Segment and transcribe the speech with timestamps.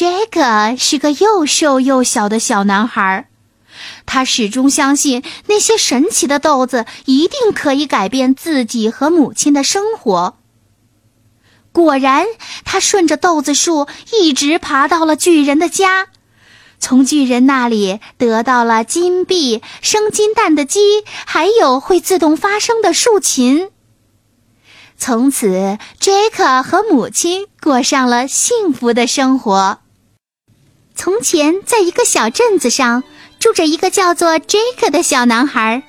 [0.00, 3.28] 杰克是个又瘦又小的小男孩，
[4.06, 10.38] 他始终相信那些神奇的豆子一定可以改变自己和母亲的生活。
[11.70, 12.24] 果然，
[12.64, 16.06] 他顺着豆子树一直爬到了巨人的家，
[16.78, 23.68] 从巨人那里得到了金币、生金蛋的鸡，还有会自动发声的竖琴。
[24.96, 29.79] 从此，杰克和母亲过上了幸福的生活。
[31.02, 33.02] 从前，在一个小镇子上，
[33.38, 35.82] 住着一个叫做杰克的小男孩。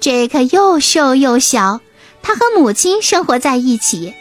[0.00, 1.80] 杰克又瘦又小，
[2.20, 4.12] 他和母亲生活在一起。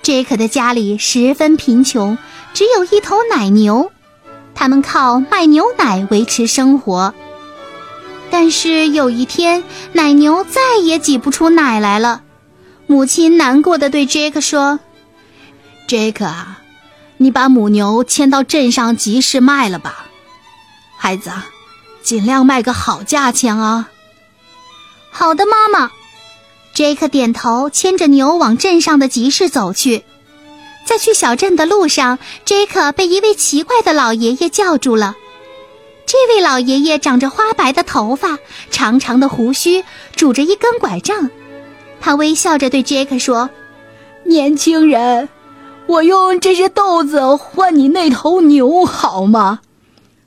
[0.00, 2.16] 杰克的家里十分贫穷，
[2.54, 3.90] 只有一头奶牛，
[4.54, 7.12] 他们靠卖牛奶维持生活。
[8.30, 12.22] 但是有一天，奶牛再也挤不出奶来了，
[12.86, 14.78] 母亲难过的对杰克说
[15.88, 16.54] ：“杰克啊。”
[17.20, 20.06] 你把母牛牵到镇上集市卖了吧，
[20.96, 21.32] 孩子，
[22.00, 23.90] 尽量卖个好价钱啊！
[25.10, 25.90] 好的，妈妈。
[26.74, 30.04] 杰克点头，牵着牛往镇上的集市走去。
[30.86, 35.16] 在去小镇的路上，杰克被一位奇怪的老爷爷叫住了。
[36.06, 38.38] 这位老爷爷长着花白的头发，
[38.70, 41.28] 长长的胡须，拄着一根拐杖。
[42.00, 43.50] 他微笑着对杰克说
[44.24, 45.28] ：“年轻人。”
[45.88, 49.60] 我用这些豆子换你那头牛好吗？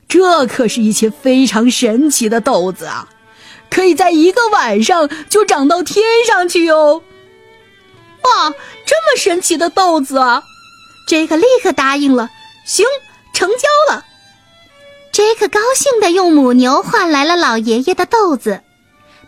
[0.08, 3.08] 这可是一些非常神奇的豆子啊，
[3.70, 7.02] 可以在一个晚上就长到天上去哦！
[8.24, 8.50] 哇，
[8.86, 10.44] 这么神奇的豆子啊！
[11.08, 12.30] 杰克立刻答应了，
[12.66, 12.86] 行，
[13.32, 14.04] 成交了。
[15.12, 18.62] 杰克高兴地用母牛换来了老爷爷的豆子，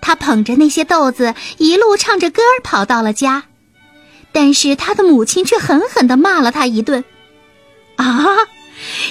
[0.02, 3.44] 他捧着那些豆子，一路唱着歌跑到了家。
[4.34, 7.06] 但是他的母亲却狠狠地骂了他一顿。
[7.96, 8.26] 啊，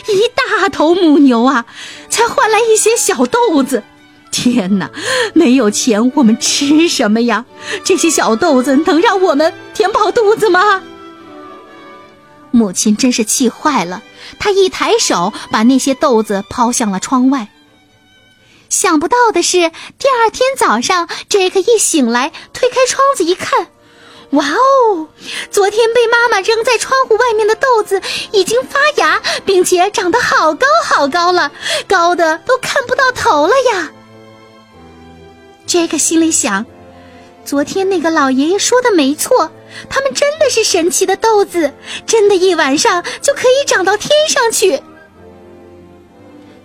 [0.09, 1.65] 一大头母牛啊，
[2.11, 3.83] 才换来一些小豆子！
[4.33, 4.91] 天哪，
[5.35, 7.45] 没有钱我们吃什么呀？
[7.85, 10.83] 这些小豆子能让我们填饱肚子吗？
[12.51, 14.03] 母亲真是气坏了，
[14.39, 17.49] 她一抬手把那些豆子抛向了窗外。
[18.69, 19.59] 想不到的是，
[19.99, 23.69] 第二天早上，杰克一醒来，推开窗子一看。
[24.33, 25.09] 哇哦！
[25.51, 28.01] 昨天被妈妈扔在窗户外面的豆子
[28.33, 31.53] 已经发芽，并且长得好高好高了，
[31.87, 33.91] 高的都看不到头了呀。
[35.67, 36.65] 杰克心里想：
[37.45, 39.51] 昨天那个老爷爷说的没错，
[39.91, 41.71] 他们真的是神奇的豆子，
[42.07, 44.83] 真的一晚上就可以长到天上去。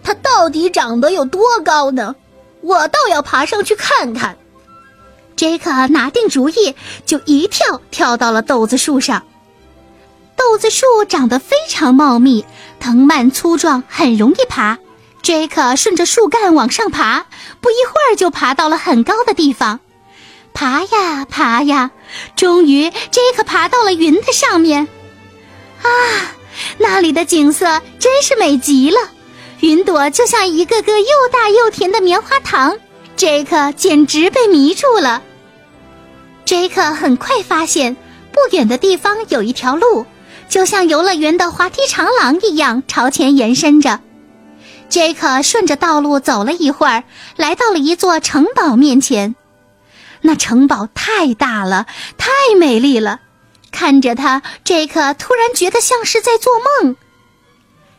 [0.03, 2.16] 它到底长得有多高呢？
[2.61, 4.38] 我倒要爬上去看看。
[5.37, 6.75] 杰克拿定主意，
[7.05, 9.23] 就一跳跳到了豆子树上。
[10.35, 12.43] 豆子树长得非常茂密，
[12.79, 14.79] 藤蔓粗壮，很容易爬。
[15.21, 17.27] 杰克顺着树干往上爬，
[17.61, 19.79] 不一会儿就爬到了很高的地方。
[20.53, 21.91] 爬呀爬呀，
[22.35, 24.87] 终于杰克爬到了云的上面。
[25.83, 25.89] 啊，
[26.79, 28.97] 那里的景色真是美极了，
[29.59, 32.75] 云朵就像一个个又大又甜的棉花糖。
[33.15, 35.23] 杰克简直被迷住了。
[36.47, 37.97] 杰克很快发现，
[38.31, 40.05] 不远的地方有一条路，
[40.47, 43.99] 就像游乐园的滑梯长廊一样朝前延伸着。
[44.87, 47.03] 杰克顺着道路走了一会儿，
[47.35, 49.35] 来到了一座城堡面前。
[50.21, 51.85] 那城堡太大了，
[52.17, 53.19] 太美丽了，
[53.71, 56.95] 看着它，杰克突然觉得像是在做梦。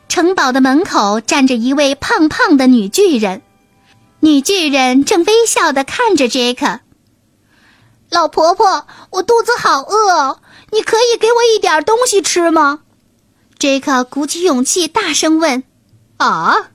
[0.08, 3.42] 城堡的门口站着一位胖胖的女巨人，
[4.20, 6.80] 女巨人正微笑地看着杰克。
[8.10, 10.38] 老婆婆，我肚子好饿，
[10.72, 12.80] 你可以给我一点东西吃吗？
[13.58, 15.62] 杰克鼓起勇气大声问
[16.16, 16.70] ：“啊，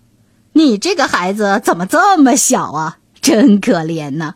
[0.53, 2.97] 你这个孩子怎么这么小啊？
[3.21, 4.35] 真可怜呢！”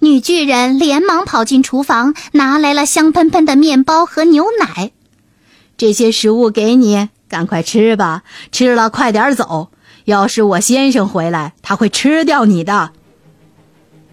[0.00, 4.92] 女巨人连忙跑进厨房，拿来了香喷喷的面包和牛奶。
[5.76, 9.70] 这些食物给你，赶快吃吧，吃了快点走。
[10.06, 12.92] 要是我先生回来，他会吃掉你的。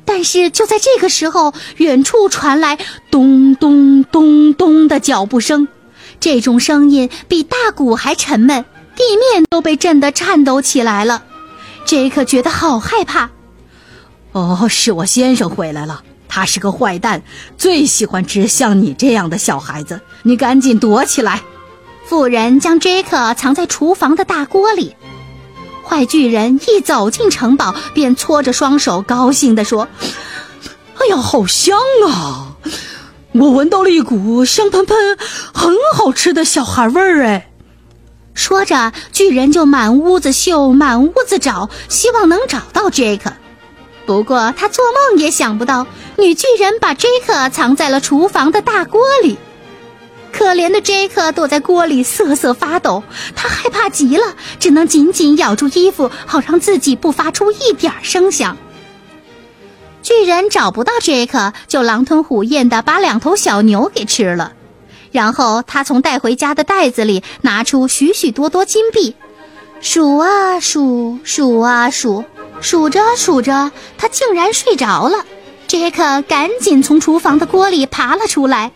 [0.08, 2.80] 但是就在这个时候，远处传来
[3.12, 5.68] 咚咚咚咚的脚步声，
[6.20, 8.64] 这种声音比大鼓还沉闷，
[8.96, 11.26] 地面都被震得颤抖起来了。
[11.86, 13.30] 杰克觉得好害怕。
[14.32, 17.22] 哦，是我先生回来了，他是个坏蛋，
[17.58, 20.00] 最喜欢吃像你这样的小孩子。
[20.24, 21.42] 你赶紧躲起来。
[22.06, 24.96] 妇人将杰克藏在厨房的大锅里。
[25.88, 29.88] 坏巨人一走进城堡，便搓着双手，高兴地说
[31.00, 31.80] ：“哎呀，好香
[32.10, 32.58] 啊！
[33.32, 35.18] 我闻到了一股香喷喷、
[35.54, 37.50] 很好吃的小孩味儿。”哎，
[38.34, 43.32] 说着，巨人就满屋子嗅，满屋子找，希望能找到杰克。
[44.06, 45.88] 不过，他做梦也想不到，
[46.18, 49.38] 女巨人把杰克藏在了厨房的大锅里。
[50.32, 53.04] 可怜的杰克躲在锅里瑟瑟发抖，
[53.36, 58.56] 他害怕极了，只能紧紧咬住衣服，好让自己不发出一点声响。
[60.04, 64.54] 巨人找不到杰克，就狼吞虎咽地把两头小牛给吃了。
[65.12, 69.16] 然后他从带回家的袋子里拿出许许多多金币，
[69.82, 72.24] 数啊数，数啊数，
[72.62, 75.26] 数着数着，他竟然睡着了。
[75.66, 78.72] 杰克赶紧从厨房的锅里爬了出来。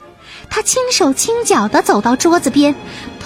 [0.53, 2.75] 他轻手轻脚地走到桌子边，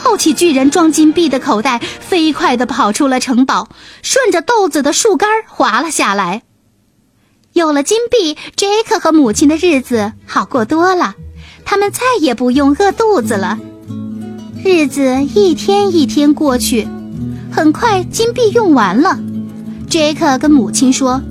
[0.01, 3.68] 抱起巨人装金币的口袋，飞快地跑出了城堡，
[4.04, 6.44] 顺着豆子的树干滑了下来。
[7.54, 11.16] 有了金币，杰克和母亲的日子好过多了，
[11.66, 13.57] 他们再也不用饿肚子了。
[14.63, 15.01] 日子
[15.33, 16.88] 一天一天过去，
[17.51, 19.18] 很快金币用完了。
[19.89, 21.22] 杰克跟母亲说：“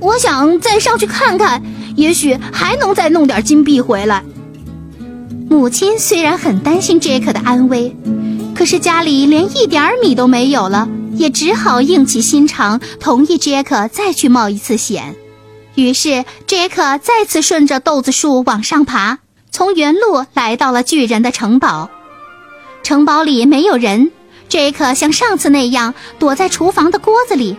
[0.00, 1.62] 我想再上去看看，
[1.94, 4.24] 也许还能再弄点金币回来。”
[5.48, 7.96] 母亲虽然很担心杰克的安危，
[8.54, 15.16] 可是家里连一点米都没有了，也只好硬起心肠同意杰克再去冒一次险。
[15.74, 19.18] 于是，杰克再次顺着豆子树往上爬，
[19.50, 21.88] 从原路来到了巨人的城堡。
[22.82, 24.10] 城堡里没有人，
[24.48, 27.56] 杰克像上次那样躲在厨房的锅子里。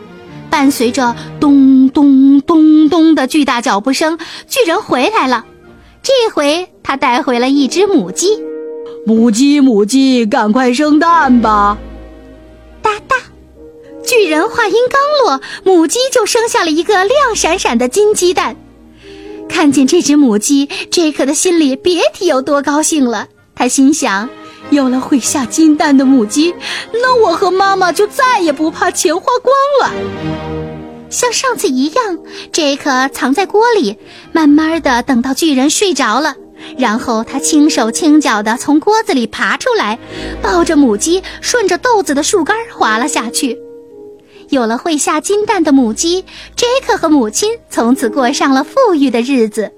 [0.50, 5.46] 伴随着咚咚咚咚的巨大脚步声，巨人回来了。
[6.02, 8.40] 这回他带回了一只母鸡，
[9.06, 11.78] 母鸡母鸡，赶快生蛋吧！
[12.82, 13.16] 哒哒，
[14.04, 18.56] 巨人话音刚落，母鸡就生下了一个亮闪闪的金鸡蛋。
[19.48, 23.28] 看见这只母鸡，杰克的心里别提有多高兴了。
[23.56, 24.30] 他心想，
[24.70, 26.54] 有了会下金蛋的母鸡，
[26.94, 30.69] 那我和妈妈就再也不怕钱花光了。
[31.10, 32.18] 像上次一样，
[32.52, 33.98] 杰克藏在锅里，
[34.32, 36.36] 慢慢的等到巨人睡着了，
[36.78, 39.98] 然后他轻手轻脚的从锅子里爬出来，
[40.42, 43.58] 抱着母鸡，顺着豆子的树干滑了下去。
[44.50, 46.22] 有了会下金蛋的母鸡，
[46.56, 49.72] 杰克和母亲从此过上了富裕的日子。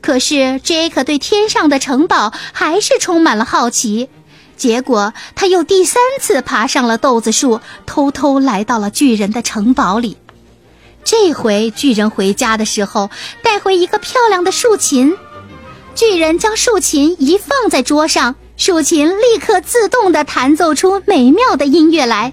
[0.00, 4.08] 可是杰克对天上的城堡还是充满了好奇，
[4.56, 10.16] 结果他又第三次爬上了豆子树，偷偷来到了巨人的城堡里。
[11.04, 13.10] 这回巨人回家的时候
[13.42, 15.16] 带回一个漂亮的竖琴，
[15.94, 22.32] 巨人将竖琴一放在桌上，竖琴立刻自动地弹奏出美妙的音乐来，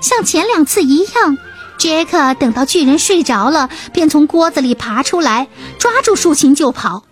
[0.00, 1.38] 像前两次一样。
[1.78, 5.48] 杰克等到巨人睡着了，便从锅子里爬出来，
[5.78, 7.04] 抓住竖琴就跑。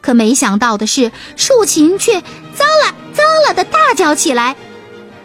[0.00, 4.54] 可没想到的是，竖琴却糟了糟了的大叫起来。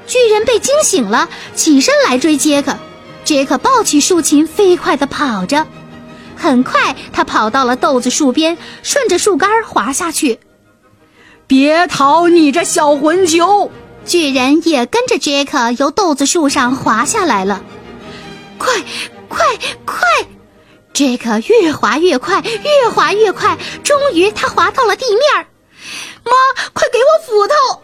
[0.07, 2.75] 巨人被惊醒了，起身来追杰克。
[3.23, 5.67] 杰克抱起竖琴，飞快地跑着。
[6.35, 10.39] 很快，他跑到了豆子树边，顺着树干滑下去。
[11.45, 13.71] 别逃，你这小混球！
[14.05, 17.61] 巨人也跟着杰克由豆子树上滑下来了。
[18.57, 18.73] 快，
[19.27, 19.45] 快，
[19.85, 20.01] 快！
[20.93, 23.57] 杰克越滑越快，越滑越快。
[23.83, 25.47] 终于，他滑到了地面。
[26.23, 26.31] 妈，
[26.73, 27.81] 快给我斧头！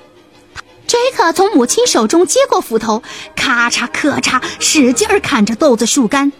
[0.87, 3.01] 杰克从母亲手中接过斧头，
[3.35, 6.31] 咔嚓咔嚓，使劲儿砍着豆子树干，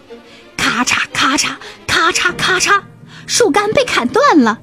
[0.56, 2.80] 咔嚓咔嚓咔嚓咔嚓，
[3.26, 4.58] 树干被砍断了，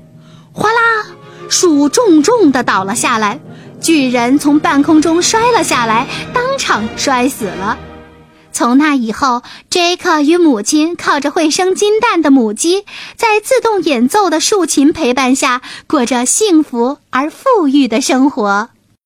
[0.53, 1.05] 哗啦，
[1.49, 3.39] 树重重的倒了下来，
[3.81, 7.77] 巨人从半空中摔了下来，当场摔死了。
[8.53, 12.85] 从那以后，杰克与母亲靠着会生金蛋的母鸡，
[13.17, 18.69] 在自动演奏的竖琴陪伴下，过着幸福而富裕的生活。